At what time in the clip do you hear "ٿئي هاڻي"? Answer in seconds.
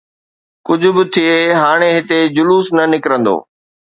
1.13-1.89